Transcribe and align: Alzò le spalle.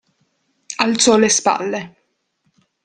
Alzò 0.77 1.15
le 1.19 1.29
spalle. 1.29 1.95